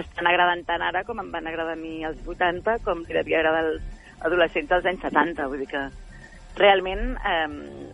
estan 0.00 0.28
agradant 0.30 0.62
tant 0.68 0.84
ara 0.86 1.02
com 1.06 1.18
em 1.22 1.32
van 1.32 1.48
agradar 1.50 1.74
a 1.76 1.80
mi 1.80 2.04
als 2.06 2.20
80, 2.26 2.78
com 2.86 3.02
li 3.06 3.16
devia 3.16 3.40
agradar 3.40 3.64
als 3.66 3.82
adolescents 4.20 4.70
dels 4.70 4.86
anys 4.86 5.04
70. 5.08 5.48
Vull 5.50 5.64
dir 5.64 5.70
que 5.70 5.82
realment 6.60 7.14
eh, 7.16 7.48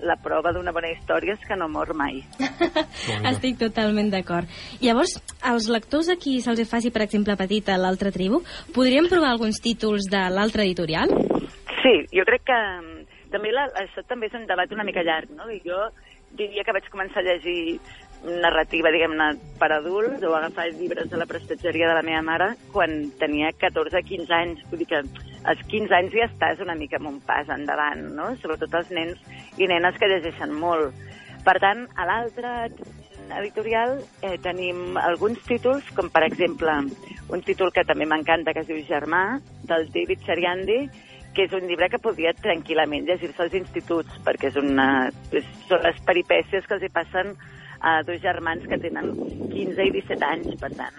la 0.08 0.16
prova 0.22 0.52
d'una 0.54 0.72
bona 0.74 0.90
història 0.90 1.36
és 1.36 1.42
que 1.46 1.56
no 1.58 1.68
mor 1.72 1.92
mai. 1.96 2.22
Estic 3.32 3.58
totalment 3.60 4.10
d'acord. 4.12 4.50
Llavors, 4.82 5.16
als 5.42 5.68
lectors 5.72 6.10
a 6.12 6.18
qui 6.20 6.38
se'ls 6.44 6.64
faci, 6.68 6.92
per 6.92 7.04
exemple, 7.06 7.36
petita 7.38 7.76
l'altra 7.80 8.12
tribu, 8.14 8.42
podríem 8.74 9.10
provar 9.12 9.34
alguns 9.34 9.60
títols 9.62 10.08
de 10.10 10.22
l'altra 10.32 10.64
editorial? 10.64 11.12
Sí, 11.82 12.00
jo 12.12 12.24
crec 12.26 12.46
que 12.48 12.60
també 13.32 13.52
la, 13.52 13.68
això 13.82 14.04
també 14.08 14.30
és 14.30 14.36
un 14.38 14.46
debat 14.48 14.72
una 14.72 14.84
mica 14.86 15.04
llarg, 15.06 15.32
no? 15.36 15.48
I 15.50 15.60
jo 15.64 15.88
diria 16.36 16.64
que 16.66 16.74
vaig 16.74 16.88
començar 16.92 17.22
a 17.22 17.26
llegir 17.26 17.78
narrativa, 18.26 18.90
diguem-ne, 18.90 19.28
per 19.60 19.70
adults 19.76 20.24
o 20.24 20.34
agafar 20.34 20.66
llibres 20.72 21.10
de 21.10 21.18
la 21.20 21.28
prestatgeria 21.28 21.88
de 21.88 21.96
la 21.98 22.04
meva 22.06 22.22
mare 22.24 22.48
quan 22.72 23.10
tenia 23.20 23.52
14-15 23.60 24.34
anys. 24.34 24.64
Vull 24.70 24.82
dir 24.82 24.88
que 24.90 25.02
als 25.46 25.62
15 25.70 25.94
anys 25.94 26.16
ja 26.16 26.28
estàs 26.30 26.62
una 26.64 26.74
mica 26.78 26.98
amb 27.00 27.12
un 27.12 27.20
pas 27.26 27.48
endavant, 27.52 28.02
no? 28.16 28.32
Sobretot 28.42 28.74
els 28.80 28.90
nens 28.90 29.20
i 29.58 29.68
nenes 29.70 29.98
que 30.00 30.10
llegeixen 30.10 30.54
molt. 30.56 30.94
Per 31.46 31.58
tant, 31.62 31.86
a 31.94 32.06
l'altre 32.08 32.54
editorial 33.36 33.98
eh, 34.22 34.36
tenim 34.42 34.96
alguns 34.98 35.42
títols, 35.46 35.86
com 35.94 36.10
per 36.14 36.24
exemple 36.26 36.74
un 37.30 37.42
títol 37.42 37.72
que 37.74 37.84
també 37.86 38.06
m'encanta, 38.06 38.54
que 38.54 38.62
es 38.62 38.70
diu 38.70 38.82
Germà, 38.86 39.40
del 39.66 39.88
David 39.94 40.22
Chariandi, 40.26 40.80
que 41.36 41.44
és 41.44 41.52
un 41.52 41.66
llibre 41.68 41.90
que 41.92 42.00
podria 42.00 42.32
tranquil·lament 42.40 43.04
llegir-se 43.04 43.44
als 43.44 43.54
instituts, 43.58 44.16
perquè 44.24 44.48
és 44.48 44.56
una, 44.56 45.10
és, 45.36 45.44
són 45.68 45.84
les 45.84 45.98
peripècies 46.08 46.64
que 46.64 46.78
els 46.78 46.86
hi 46.86 46.92
passen 46.94 47.34
a 47.84 47.98
dos 48.08 48.22
germans 48.22 48.64
que 48.66 48.78
tenen 48.80 49.10
15 49.52 49.84
i 49.84 49.92
17 49.98 50.24
anys, 50.24 50.54
per 50.62 50.70
tant, 50.78 50.96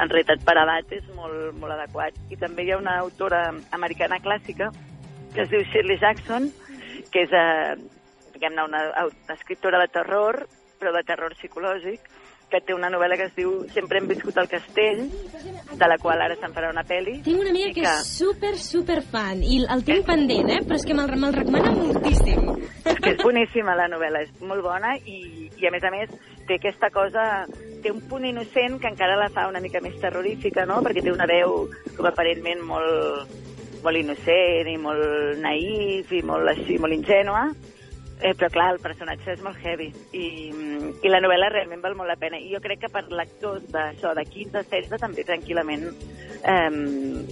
en 0.00 0.08
realitat 0.08 0.40
per 0.48 0.56
edat 0.62 0.94
és 0.96 1.04
molt, 1.16 1.52
molt 1.60 1.76
adequat. 1.76 2.16
I 2.32 2.38
també 2.40 2.64
hi 2.64 2.72
ha 2.72 2.80
una 2.80 2.96
autora 3.02 3.42
americana 3.76 4.20
clàssica 4.24 4.70
que 5.34 5.44
es 5.44 5.52
diu 5.52 5.62
Shirley 5.68 6.00
Jackson, 6.00 6.48
que 7.12 7.26
és, 7.26 7.36
eh, 7.36 7.76
diguem-ne, 8.32 8.64
una, 8.64 8.80
una 9.04 9.36
escriptora 9.36 9.78
de 9.84 9.92
terror, 9.92 10.40
però 10.80 10.94
de 10.96 11.04
terror 11.04 11.36
psicològic, 11.36 12.08
que 12.50 12.60
té 12.66 12.74
una 12.74 12.90
novel·la 12.92 13.16
que 13.18 13.28
es 13.30 13.36
diu 13.36 13.52
Sempre 13.74 14.00
hem 14.00 14.08
viscut 14.10 14.36
al 14.40 14.48
castell, 14.50 15.04
de 15.80 15.88
la 15.88 15.96
qual 16.02 16.20
ara 16.20 16.36
se'n 16.40 16.54
farà 16.56 16.70
una 16.72 16.84
pel·li. 16.86 17.20
Tinc 17.24 17.40
una 17.40 17.52
amiga 17.54 17.70
i 17.70 17.76
que 17.78 17.86
és 17.86 18.10
super, 18.18 18.52
super 18.60 18.98
fan, 19.06 19.44
i 19.46 19.62
el 19.62 19.84
tinc 19.86 20.06
pendent, 20.08 20.50
eh? 20.50 20.60
Però 20.66 20.78
és 20.78 20.86
que 20.86 20.96
me'l 20.96 21.14
me 21.20 21.30
recomana 21.36 21.72
moltíssim. 21.76 22.50
És 22.80 22.98
que 22.98 23.14
és 23.14 23.22
boníssima 23.22 23.76
la 23.78 23.88
novel·la, 23.92 24.24
és 24.26 24.44
molt 24.44 24.64
bona 24.66 24.96
i, 24.98 25.48
i 25.60 25.68
a 25.68 25.72
més 25.72 25.86
a 25.86 25.92
més 25.94 26.12
té 26.48 26.58
aquesta 26.58 26.90
cosa, 26.90 27.26
té 27.84 27.92
un 27.94 28.00
punt 28.10 28.26
innocent 28.26 28.80
que 28.82 28.90
encara 28.90 29.18
la 29.20 29.30
fa 29.32 29.46
una 29.48 29.62
mica 29.62 29.82
més 29.84 29.98
terrorífica, 30.02 30.66
no? 30.66 30.80
Perquè 30.84 31.04
té 31.04 31.12
una 31.14 31.28
veu 31.30 31.62
com 31.96 32.08
aparentment 32.10 32.64
molt, 32.66 33.36
molt 33.84 34.00
innocent 34.00 34.68
i 34.68 34.78
molt 34.80 35.38
naïf 35.40 36.10
i 36.16 36.24
molt 36.26 36.50
així, 36.52 36.80
molt 36.82 36.96
ingènua, 36.96 37.46
Eh, 38.20 38.34
però 38.36 38.50
clar, 38.52 38.68
el 38.74 38.80
personatge 38.84 39.32
és 39.32 39.42
molt 39.44 39.56
heavy 39.64 39.88
i, 40.12 40.26
i 41.00 41.12
la 41.12 41.22
novel·la 41.24 41.48
realment 41.54 41.80
val 41.84 41.96
molt 41.96 42.12
la 42.12 42.18
pena. 42.20 42.36
I 42.36 42.52
jo 42.52 42.60
crec 42.60 42.84
que 42.84 42.92
per 42.92 43.06
lectors 43.08 43.64
d'això, 43.72 44.12
de 44.16 44.26
15 44.28 44.60
a 44.60 44.64
16, 44.68 45.00
també 45.00 45.24
tranquil·lament 45.28 45.88
eh, 45.88 46.70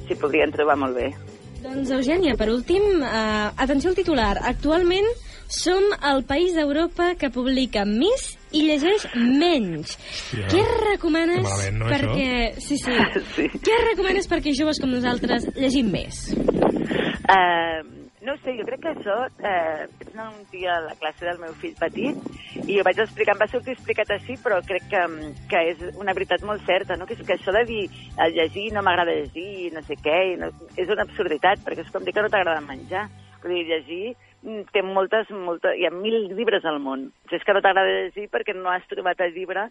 s'hi 0.07 0.19
podrien 0.21 0.55
trobar 0.55 0.79
molt 0.81 0.97
bé. 0.97 1.11
Doncs, 1.59 1.91
Eugènia, 1.91 2.37
per 2.39 2.49
últim, 2.55 3.03
eh, 3.03 3.49
atenció 3.67 3.91
al 3.93 3.99
titular. 3.99 4.37
Actualment 4.47 5.09
Som 5.49 5.81
el 6.05 6.27
país 6.29 6.53
d'Europa 6.53 7.15
que 7.17 7.31
publica 7.33 7.87
més 7.89 8.35
i 8.53 8.67
llegeix 8.67 9.07
menys. 9.17 9.95
Hòstia. 9.97 10.49
Què 10.53 10.65
recomanes 10.83 11.41
Que 11.41 11.45
malament, 11.47 11.79
no, 11.81 11.89
perquè... 11.89 12.27
Sí, 12.61 12.77
sí. 12.77 12.97
Sí. 13.39 13.47
Què 13.65 13.79
recomanes 13.87 14.29
perquè 14.29 14.53
joves 14.53 14.81
com 14.83 14.93
nosaltres 14.93 15.49
llegim 15.57 15.89
més? 15.95 16.27
Uh, 16.37 17.81
no 18.29 18.37
sé, 18.43 18.55
jo 18.59 18.67
crec 18.69 18.83
que 18.85 18.93
això... 18.93 19.17
Eh, 19.41 19.89
un 20.19 20.45
dia 20.51 20.77
a 20.77 20.81
la 20.83 20.95
classe 20.99 21.25
del 21.25 21.39
meu 21.39 21.53
fill 21.63 21.77
petit 21.79 22.17
i 22.65 22.75
jo 22.77 22.85
vaig 22.87 22.99
explicar, 22.99 23.37
em 23.37 23.43
va 23.43 23.47
sortir 23.51 23.77
explicat 23.77 24.11
així, 24.11 24.35
però 24.43 24.59
crec 24.67 24.89
que, 24.91 25.03
que 25.51 25.61
és 25.73 25.85
una 25.95 26.15
veritat 26.17 26.43
molt 26.47 26.65
certa, 26.67 26.97
no? 26.99 27.07
que 27.07 27.15
és 27.15 27.23
que 27.27 27.37
això 27.37 27.55
de 27.55 27.63
dir 27.69 27.85
el 28.25 28.35
llegir 28.35 28.69
no 28.75 28.83
m'agrada 28.83 29.15
llegir, 29.15 29.71
no 29.75 29.85
sé 29.87 29.95
què, 30.03 30.19
no, 30.41 30.51
és 30.75 30.91
una 30.91 31.07
absurditat, 31.07 31.63
perquè 31.65 31.87
és 31.87 31.93
com 31.95 32.05
dir 32.05 32.17
que 32.17 32.25
no 32.25 32.33
t'agrada 32.33 32.65
menjar. 32.67 33.07
Vull 33.45 33.55
dir, 33.55 33.65
llegir 33.69 34.17
mm, 34.43 34.65
té 34.75 34.83
moltes, 34.83 35.31
moltes... 35.31 35.77
Hi 35.79 35.87
ha 35.87 35.95
mil 35.95 36.33
llibres 36.35 36.67
al 36.67 36.81
món. 36.83 37.13
Si 37.31 37.39
és 37.39 37.47
que 37.47 37.55
no 37.55 37.63
t'agrada 37.63 37.95
llegir 38.01 38.27
perquè 38.33 38.57
no 38.59 38.73
has 38.75 38.87
trobat 38.91 39.23
el 39.23 39.37
llibre 39.37 39.69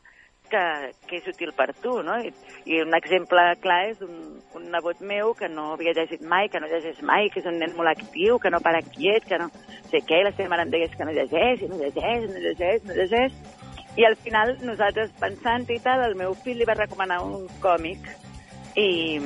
que, 0.52 0.64
que 1.08 1.20
és 1.20 1.28
útil 1.30 1.52
per 1.56 1.70
tu, 1.82 1.98
no? 2.04 2.18
I, 2.24 2.32
i 2.66 2.82
un 2.84 2.96
exemple 2.98 3.44
clar 3.64 3.80
és 3.92 4.02
un, 4.06 4.16
un 4.58 4.68
nebot 4.74 5.02
meu 5.02 5.34
que 5.38 5.50
no 5.52 5.74
havia 5.76 5.94
llegit 5.98 6.24
mai, 6.24 6.50
que 6.50 6.62
no 6.64 6.70
llegeix 6.72 7.02
mai, 7.06 7.30
que 7.34 7.42
és 7.44 7.50
un 7.50 7.60
nen 7.62 7.76
molt 7.78 7.94
actiu, 7.94 8.40
que 8.40 8.52
no 8.54 8.62
para 8.64 8.82
quiet, 8.82 9.28
que 9.30 9.40
no 9.42 9.50
sé 9.92 10.04
què, 10.08 10.22
i 10.22 10.28
la 10.28 10.34
seva 10.36 10.54
mare 10.56 10.68
em 10.68 10.74
deia 10.74 10.90
"És 10.90 10.96
que 10.98 11.08
no 11.08 11.16
llegeix, 11.16 11.62
i 11.62 11.72
no 11.72 11.80
llegeix, 11.82 12.30
no 12.32 12.44
llegeix, 12.44 12.84
no 12.84 12.98
llegeix. 12.98 13.34
I 13.98 14.06
al 14.06 14.16
final, 14.22 14.58
nosaltres 14.62 15.12
pensant 15.20 15.66
i 15.74 15.80
tal, 15.80 16.04
el 16.06 16.16
meu 16.16 16.36
fill 16.44 16.58
li 16.58 16.70
va 16.70 16.78
recomanar 16.78 17.24
un 17.26 17.48
còmic 17.64 18.06
i, 18.78 19.18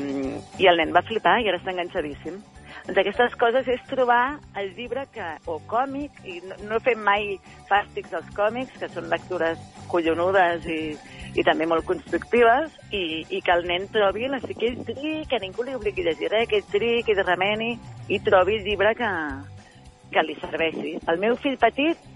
i 0.60 0.68
el 0.68 0.78
nen 0.80 0.94
va 0.96 1.04
flipar 1.04 1.42
i 1.42 1.50
ara 1.50 1.60
està 1.60 1.74
enganxadíssim. 1.74 2.40
Doncs 2.82 2.98
aquestes 2.98 3.36
coses 3.38 3.68
és 3.70 3.82
trobar 3.86 4.40
el 4.58 4.72
llibre 4.78 5.04
que, 5.14 5.26
o 5.46 5.60
còmic, 5.70 6.16
i 6.26 6.40
no, 6.48 6.58
no 6.72 6.80
fem 6.82 7.02
mai 7.06 7.36
fàstics 7.70 8.16
als 8.18 8.30
còmics, 8.38 8.80
que 8.82 8.90
són 8.90 9.10
lectures 9.12 9.60
collonudes 9.92 10.66
i, 10.66 10.80
i 11.38 11.46
també 11.46 11.68
molt 11.70 11.86
constructives, 11.86 12.74
i, 12.90 13.22
i 13.30 13.42
que 13.46 13.54
el 13.54 13.68
nen 13.70 13.86
trobi 13.94 14.30
la 14.32 14.42
triï, 14.42 15.22
que 15.30 15.42
ningú 15.44 15.68
li 15.68 15.78
obligui 15.78 16.02
a 16.06 16.10
llegir 16.10 16.32
res, 16.34 16.48
que 16.50 16.58
ell 16.62 16.72
triï, 16.74 17.04
que 17.06 17.14
ell 17.14 17.26
remeni, 17.28 17.76
i 18.10 18.20
trobi 18.26 18.58
el 18.58 18.66
llibre 18.66 18.96
que, 18.98 19.12
que 20.12 20.26
li 20.26 20.40
serveixi. 20.42 20.98
El 21.06 21.22
meu 21.22 21.38
fill 21.38 21.62
petit 21.62 22.10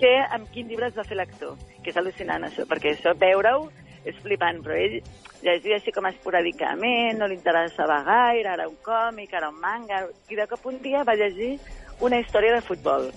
sé 0.00 0.14
amb 0.34 0.50
quin 0.50 0.66
llibre 0.66 0.90
es 0.90 0.98
va 0.98 1.06
fer 1.06 1.20
l'actor, 1.20 1.54
que 1.84 1.94
és 1.94 2.02
al·lucinant 2.02 2.48
això, 2.48 2.66
perquè 2.66 2.96
això 2.96 3.14
veure-ho 3.20 3.68
és 4.04 4.18
flipant, 4.24 4.60
però 4.64 4.76
ell 4.78 5.00
llegia 5.44 5.78
així 5.78 5.92
com 5.92 6.08
esporàdicament, 6.08 7.18
no 7.20 7.28
li 7.28 7.38
interessava 7.38 8.02
gaire, 8.06 8.52
ara 8.52 8.68
un 8.68 8.76
còmic, 8.84 9.34
ara 9.34 9.50
un 9.52 9.58
manga, 9.60 10.04
i 10.30 10.38
de 10.38 10.46
cop 10.50 10.68
un 10.70 10.78
dia 10.84 11.04
va 11.04 11.16
llegir 11.18 11.56
una 12.04 12.18
història 12.20 12.54
de 12.56 12.62
futbol 12.64 13.10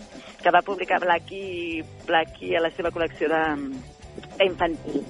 que 0.44 0.54
va 0.54 0.64
publicar 0.66 1.00
Blackie, 1.04 1.84
Blackie 2.06 2.58
a 2.58 2.64
la 2.64 2.74
seva 2.76 2.92
col·lecció 2.94 3.30
de, 3.32 3.44
infantil. 4.44 5.04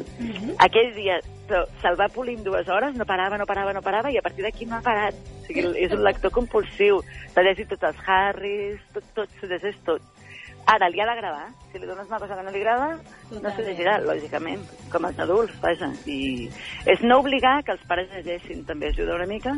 Aquell 0.63 0.93
dia 0.95 1.19
però 1.47 1.63
se'l 1.81 1.95
va 1.99 2.09
polir 2.11 2.35
en 2.37 2.43
dues 2.43 2.67
hores, 2.67 2.95
no 2.99 3.05
parava, 3.07 3.37
no 3.39 3.45
parava, 3.47 3.71
no 3.73 3.81
parava, 3.81 4.11
i 4.11 4.17
a 4.19 4.23
partir 4.23 4.43
d'aquí 4.43 4.65
no 4.67 4.77
ha 4.77 4.83
parat. 4.83 5.15
O 5.15 5.45
sigui, 5.47 5.63
és 5.79 5.93
un 5.95 6.03
lector 6.03 6.33
compulsiu. 6.35 6.99
S'ha 7.31 7.43
llegit 7.45 7.69
tots 7.71 7.87
els 7.87 8.01
Harrys, 8.03 8.81
tot, 8.93 9.07
tot, 9.15 9.37
s'ho 9.39 9.47
llegeix 9.47 9.77
tot. 9.87 10.03
Ara, 10.67 10.89
li 10.91 10.99
ha 10.99 11.05
de 11.07 11.15
gravar. 11.15 11.45
Si 11.71 11.79
li 11.79 11.87
dones 11.87 12.09
una 12.09 12.19
cosa 12.19 12.35
que 12.35 12.43
no 12.43 12.51
li 12.51 12.59
agrada, 12.59 12.97
no 13.31 13.51
s'ho 13.55 13.63
llegirà, 13.63 13.93
lògicament, 14.03 14.65
com 14.91 15.07
els 15.07 15.21
adults, 15.23 15.55
vaja. 15.63 15.87
I 16.11 16.49
és 16.91 17.03
no 17.07 17.21
obligar 17.21 17.61
que 17.63 17.71
els 17.77 17.85
pares 17.87 18.11
llegeixin, 18.11 18.65
també 18.67 18.89
ajuda 18.91 19.15
una 19.15 19.29
mica, 19.29 19.55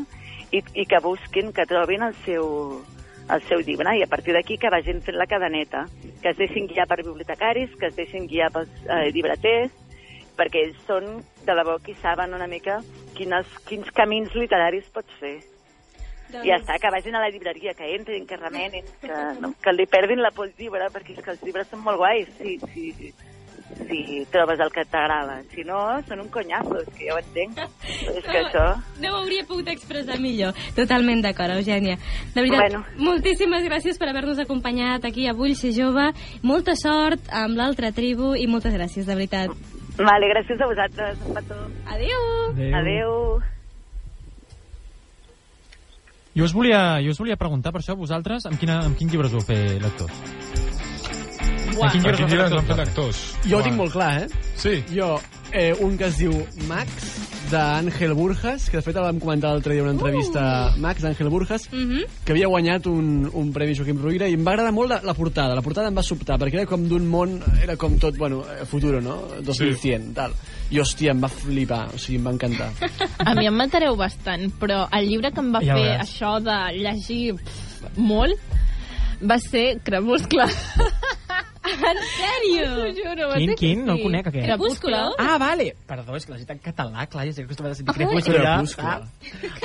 i, 0.54 0.62
i 0.62 0.86
que 0.86 1.02
busquin, 1.02 1.50
que 1.56 1.66
trobin 1.66 2.06
el 2.06 2.14
seu, 2.28 2.46
el 3.26 3.44
seu 3.50 3.66
llibre, 3.66 3.98
i 3.98 4.06
a 4.06 4.12
partir 4.12 4.38
d'aquí 4.38 4.60
que 4.62 4.70
vagin 4.70 5.02
fent 5.02 5.18
la 5.18 5.30
cadeneta, 5.30 5.88
que 6.22 6.30
es 6.30 6.38
deixin 6.38 6.70
guiar 6.70 6.86
per 6.86 7.02
bibliotecaris, 7.02 7.74
que 7.82 7.90
es 7.90 7.98
deixin 7.98 8.30
guiar 8.30 8.54
pels 8.54 8.70
eh, 8.86 9.08
llibreters, 9.16 9.74
perquè 10.38 10.68
ells 10.68 10.86
són, 10.86 11.24
de 11.42 11.58
debò, 11.58 11.80
qui 11.82 11.98
saben 12.04 12.38
una 12.38 12.48
mica 12.48 12.84
quines, 13.18 13.50
quins 13.66 13.90
camins 13.98 14.38
literaris 14.38 14.94
pots 14.94 15.18
fer. 15.20 15.40
Doncs... 16.30 16.46
I 16.46 16.52
ja 16.52 16.60
està, 16.60 16.78
que 16.82 16.92
vagin 16.94 17.16
a 17.18 17.24
la 17.24 17.32
llibreria, 17.34 17.74
que 17.74 17.96
entrin, 17.96 18.28
que 18.30 18.38
remenin, 18.38 18.86
que, 19.02 19.16
no, 19.42 19.54
que 19.64 19.74
li 19.74 19.88
perdin 19.90 20.22
la 20.22 20.30
por 20.32 20.46
al 20.46 20.54
llibre, 20.60 20.90
perquè 20.94 21.18
és 21.18 21.24
que 21.26 21.34
els 21.34 21.42
llibres 21.44 21.68
són 21.72 21.82
molt 21.82 21.98
guais, 21.98 22.30
si, 22.38 22.60
si, 22.74 23.14
si 23.90 24.26
trobes 24.32 24.60
el 24.62 24.70
que 24.74 24.84
t'agrada. 24.86 25.40
Si 25.54 25.66
no, 25.66 25.80
són 26.08 26.22
un 26.22 26.30
conyazo, 26.34 26.78
és 26.84 26.92
que 26.94 27.08
ja 27.08 27.16
ho 27.16 27.20
entenc. 27.22 27.64
És 28.14 28.24
que 28.28 28.38
això... 28.44 28.66
No 29.02 29.14
ho 29.14 29.22
hauria 29.24 29.46
pogut 29.50 29.70
expressar 29.74 30.20
millor. 30.22 30.54
Totalment 30.78 31.26
d'acord, 31.26 31.58
Eugènia. 31.58 31.98
De 32.36 32.42
veritat, 32.42 32.66
Bueno. 32.68 32.84
moltíssimes 32.98 33.66
gràcies 33.66 33.98
per 33.98 34.10
haver-nos 34.12 34.40
acompanyat 34.46 35.06
aquí 35.10 35.28
a 35.28 35.34
Vull 35.34 35.56
ser 35.58 35.74
jove. 35.74 36.12
Molta 36.44 36.76
sort 36.78 37.30
amb 37.34 37.58
l'altra 37.58 37.92
tribu 37.92 38.36
i 38.36 38.46
moltes 38.48 38.76
gràcies, 38.78 39.10
de 39.10 39.16
veritat. 39.18 39.54
Vale, 40.00 40.30
gràcies 40.32 40.62
a 40.62 40.68
vosaltres. 40.70 41.18
Un 41.28 41.34
petó. 41.42 41.58
Adéu! 41.90 42.22
Adéu. 42.80 43.42
Jo 46.38 46.46
us 46.46 46.54
volia, 46.54 47.00
jo 47.02 47.10
us 47.12 47.20
volia 47.20 47.38
preguntar 47.40 47.72
per 47.74 47.82
això, 47.82 47.96
vosaltres, 47.98 48.46
amb, 48.46 48.60
quina, 48.62 48.80
amb 48.86 48.98
quin 48.98 49.10
llibre 49.10 49.28
us 49.28 49.34
vau 49.34 49.42
fer 49.46 49.80
lectors? 49.82 50.14
Buah. 51.74 51.90
En 51.90 51.92
quin 51.92 52.04
llibre 52.04 52.18
quin 52.20 52.30
llibre 52.30 52.46
us 52.46 52.52
ens 52.52 52.56
vau 52.60 52.68
fer 52.70 52.78
lectors? 52.84 53.22
Jo 53.50 53.60
ho 53.60 53.66
tinc 53.66 53.80
molt 53.80 53.96
clar, 53.96 54.12
eh? 54.22 54.52
Sí. 54.60 54.76
Jo, 54.94 55.16
eh, 55.54 55.74
un 55.80 55.98
que 55.98 56.06
es 56.08 56.18
diu 56.18 56.32
Max, 56.68 56.92
d'Àngel 57.50 58.14
Burjas, 58.14 58.68
que 58.70 58.78
de 58.78 58.84
fet 58.86 58.96
el 59.00 59.02
vam 59.08 59.18
comentar 59.20 59.50
l'altre 59.50 59.74
dia 59.74 59.82
en 59.82 59.88
una 59.90 59.96
entrevista 59.98 60.44
Uh. 60.76 60.80
Max, 60.80 61.02
d'Àngel 61.02 61.30
Burjas, 61.34 61.68
Mhm. 61.72 62.04
que 62.26 62.32
havia 62.34 62.48
guanyat 62.48 62.86
un, 62.88 63.30
un 63.34 63.52
Premi 63.54 63.74
Joaquim 63.76 63.98
Rovira 64.02 64.28
i 64.30 64.34
em 64.38 64.46
va 64.46 64.52
agradar 64.52 64.72
molt 64.72 64.90
la, 64.92 65.00
la 65.04 65.14
portada. 65.16 65.56
La 65.56 65.64
portada 65.66 65.88
em 65.90 65.98
va 65.98 66.04
sobtar, 66.04 66.38
perquè 66.38 66.60
era 66.62 66.66
com 66.70 66.84
d'un 66.88 67.08
món, 67.10 67.40
era 67.64 67.76
com 67.76 67.98
tot, 67.98 68.16
bueno, 68.18 68.44
eh, 68.46 68.66
futuro, 68.66 69.02
no? 69.02 69.18
2100, 69.42 70.14
tal. 70.14 70.34
I, 70.70 70.78
hòstia, 70.80 71.12
em 71.16 71.24
va 71.24 71.30
flipar, 71.34 71.88
o 71.96 71.98
sigui, 71.98 72.20
em 72.20 72.26
va 72.30 72.32
encantar. 72.38 72.70
A 73.26 73.34
mi 73.34 73.48
em 73.48 73.56
matareu 73.58 73.96
bastant, 73.98 74.52
però 74.60 74.88
el 74.92 75.08
llibre 75.10 75.32
que 75.32 75.40
em 75.42 75.52
va 75.52 75.62
Ja 75.66 75.74
fer 75.74 75.88
veuràs. 75.88 76.06
això 76.06 76.36
de 76.44 76.60
llegir 76.78 77.34
pff, 77.34 77.98
molt 77.98 78.38
va 79.22 79.40
ser 79.40 79.80
Crepuscle. 79.84 80.46
En 81.90 82.00
sèrio? 82.16 82.66
T'ho 82.76 82.90
juro. 82.98 83.30
Quin, 83.36 83.54
quin? 83.60 83.86
No 83.86 83.94
el 83.98 84.02
conec, 84.04 84.28
aquest. 84.32 84.46
Crepuscle. 84.48 85.00
Ah, 85.20 85.38
vale. 85.42 85.70
Perdó, 85.88 86.16
és 86.18 86.26
que 86.26 86.32
l'has 86.34 86.42
dit 86.44 86.52
en 86.54 86.60
català, 86.64 87.06
clar, 87.12 87.26
ja 87.28 87.34
sé 87.34 87.44
que 87.44 87.48
acostumat 87.50 87.72
a 87.72 87.76
sentir 87.76 87.94
Ah, 87.94 87.98
crepuscle. 87.98 88.40
Crepuscle. 88.40 88.84
Ah, 88.84 89.02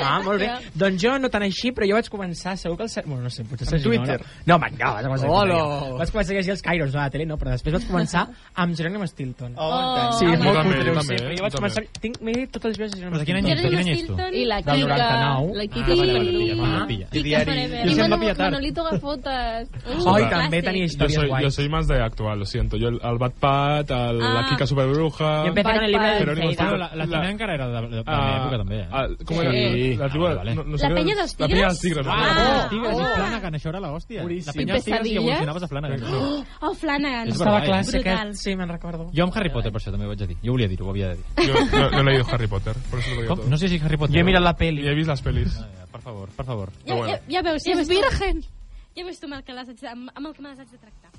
ah, 0.05 0.19
molt 0.25 0.39
bé. 0.41 0.49
Doncs 0.75 1.01
jo 1.01 1.15
no 1.19 1.29
tant 1.33 1.43
així, 1.47 1.71
però 1.75 1.87
jo 1.89 1.95
vaig 1.97 2.09
començar, 2.09 2.55
segur 2.57 2.77
que 2.77 2.83
el... 2.87 2.91
Bueno, 3.05 3.23
no 3.23 3.29
sé, 3.33 3.43
potser 3.49 3.67
sergi, 3.67 3.83
Twitter. 3.89 4.19
No, 4.45 4.55
no, 4.55 4.59
va, 4.59 4.69
no, 4.69 4.93
vaig 4.93 5.05
començar, 5.05 5.29
Hola. 5.29 5.59
vaig 5.99 6.11
començar 6.15 6.33
a 6.33 6.37
llegir 6.39 6.51
els 6.55 6.61
Kairos 6.65 6.91
de 6.93 6.99
la 6.99 7.09
tele, 7.09 7.25
no, 7.25 7.37
però 7.41 7.51
després 7.55 7.73
vaig 7.77 7.87
començar 7.89 8.25
amb 8.55 8.75
Jerónimo 8.75 9.07
Stilton. 9.07 9.55
Oh, 9.57 9.71
Sí, 10.19 10.25
home. 10.25 10.33
és 10.35 10.43
molt 10.43 10.55
Jo 10.55 10.61
també, 10.61 10.75
cutre, 10.75 10.85
jo 10.85 10.97
ho 10.97 11.01
sé, 11.01 11.07
també, 11.07 11.21
però 11.21 11.29
jo 11.31 11.35
jo 11.35 11.43
vaig 11.45 11.55
començar... 11.59 11.83
Tinc, 12.01 12.19
m'he 12.21 12.33
dit 12.33 12.51
tots 12.51 12.65
els 12.65 12.77
llibres 12.77 12.91
de 12.91 12.99
de 12.99 13.05
any 13.05 13.15
Stilton. 13.15 13.71
De 13.75 13.83
tu? 13.85 14.03
Stilton 14.05 14.33
I 14.35 14.45
la 14.45 14.61
Del 14.61 14.75
Kika, 14.75 14.95
99. 14.95 15.55
la 15.55 15.63
Ah, 15.65 15.73
Kika 15.75 15.95
vale, 15.95 16.13
i 16.15 16.87
pilla. 16.87 17.07
I. 17.11 17.89
Jo 17.89 17.95
se'm 17.95 18.11
va 18.11 18.17
pillar 18.19 18.35
tard. 18.37 18.51
Manolito 18.53 18.83
Gafotas. 18.83 19.67
Oi, 19.85 20.01
Clàssic. 20.03 20.29
també 20.35 20.61
tenia 20.61 20.83
Yo 20.85 20.89
històries 20.91 21.15
soy, 21.15 21.25
yo 21.25 21.29
guais. 21.29 21.55
soy 21.55 21.69
más 21.69 21.87
de 21.87 21.94
actual, 22.01 22.39
lo 22.39 22.45
siento. 22.45 22.77
Yo 22.77 22.89
el, 22.89 22.99
el 23.03 23.17
Bad 23.17 23.33
Pat, 23.39 23.89
el, 23.91 24.21
Ah. 24.21 24.33
la 24.41 24.49
Kika 24.49 24.65
Superbruja... 24.67 25.45
I 25.45 25.47
empecé 25.49 25.73
con 25.73 25.83
el 25.83 25.91
libro 25.91 26.07
de 26.07 26.17
Jerónimo 26.17 26.47
Feida. 26.47 26.63
Bueno, 26.63 26.77
la, 26.77 26.95
la 26.95 27.05
La- 27.05 27.19
Tina 27.19 27.31
encara 27.31 27.53
era 27.55 27.67
de, 27.67 27.81
de, 27.87 27.95
de 27.97 28.03
Ah, 28.05 28.37
l'època, 28.39 28.57
també. 28.57 28.79
Eh? 28.81 28.87
ah, 28.91 29.07
¿Cómo 29.25 29.41
era? 29.41 29.51
Sí. 29.51 29.95
La, 29.95 30.09
tribu, 30.09 30.25
Ah, 30.27 30.33
vale. 30.35 30.55
no, 30.55 30.63
no 30.63 30.77
sé 30.77 30.89
La 30.89 30.95
Penya 30.95 31.15
dels 31.15 31.39
La 31.39 31.47
Penya 31.47 31.65
dels 31.67 31.79
Tigres? 31.81 32.05
Tigres. 32.05 32.07
Ah, 32.09 32.35
Ah, 32.35 32.65
oh, 32.65 32.69
Tigres 32.69 32.93
i 32.99 33.15
Flanagan, 33.15 33.53
això 33.55 33.69
era 33.69 33.79
l'hòstia. 33.79 34.21
La 34.23 34.27
penya 34.27 34.35
I 34.35 34.65
dels 34.75 34.85
Tigres 34.85 35.07
i 35.07 35.15
evolucionaves 35.17 35.63
a 35.63 35.67
Flanagan. 35.67 36.03
Oh, 36.61 36.73
Flanagan. 36.73 37.27
És 37.27 37.33
Estava 37.35 37.51
verdad, 37.59 37.65
clar, 37.67 37.85
Brutal. 37.85 38.29
que... 38.29 38.35
Sí, 38.35 38.55
me'n 38.55 38.69
recordo. 38.69 39.09
Jo 39.15 39.23
amb 39.23 39.35
Harry 39.37 39.49
Potter, 39.49 39.71
per 39.71 39.81
això 39.81 39.91
també 39.91 40.05
ho 40.05 40.09
vaig 40.09 40.21
a 40.23 40.27
dir. 40.27 40.37
Jo 40.43 40.51
volia 40.51 40.67
dir-ho, 40.67 40.85
ho 40.85 40.89
havia 40.91 41.09
de 41.09 41.15
dir. 41.15 41.47
Yo 41.47 41.53
no, 41.79 41.89
no 41.91 41.99
he 41.99 42.03
leído 42.03 42.25
Harry 42.31 42.47
Potter, 42.47 42.75
por 42.89 42.99
eso 42.99 43.09
lo 43.15 43.21
digo 43.21 43.35
todo. 43.35 43.49
No 43.49 43.57
sé 43.57 43.67
si 43.69 43.79
Harry 43.79 43.97
Potter... 43.97 44.15
Jo 44.15 44.21
he 44.21 44.23
mirat 44.23 44.41
la 44.43 44.55
peli. 44.55 44.87
he 44.87 44.93
visto 44.93 45.11
las 45.11 45.21
pelis. 45.21 45.57
Ah, 45.59 45.67
ja, 45.79 45.85
per 45.91 46.01
favor, 46.01 46.29
per 46.29 46.45
favor. 46.45 46.69
Ja, 46.85 46.95
ja, 47.07 47.19
ja 47.29 47.41
veus, 47.41 47.63
ja 47.63 47.73
És 47.79 47.87
virgen. 47.87 48.41
ja 48.95 49.03
veus 49.03 49.19
tu 49.19 49.25
amb 49.27 49.35
el 49.35 49.43
que, 49.43 49.53
les 49.53 49.67
de, 49.67 49.87
amb, 49.87 50.09
amb 50.15 50.27
el 50.27 50.33
que 50.33 50.41
me 50.41 50.49
les 50.49 50.59
haig 50.59 50.69
de 50.71 50.77
tractar. 50.77 51.11